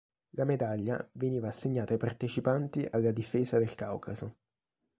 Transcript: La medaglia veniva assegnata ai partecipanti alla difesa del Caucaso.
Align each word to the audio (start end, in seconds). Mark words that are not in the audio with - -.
La 0.31 0.45
medaglia 0.45 1.07
veniva 1.11 1.49
assegnata 1.49 1.93
ai 1.93 1.99
partecipanti 1.99 2.87
alla 2.89 3.11
difesa 3.11 3.59
del 3.59 3.75
Caucaso. 3.75 4.35